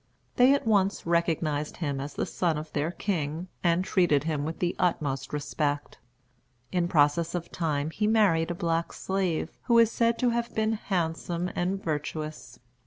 [0.35, 4.57] They at once recognized him as the son of their king, and treated him with
[4.57, 5.99] the utmost respect.
[6.71, 10.71] In process of time he married a black slave, who is said to have been
[10.73, 12.57] handsome and virtuous.